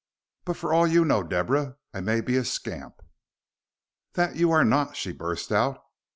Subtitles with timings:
[0.45, 3.01] But for all you know, Deborah, I may be a scamp."
[4.13, 5.77] "That you are not," she burst out.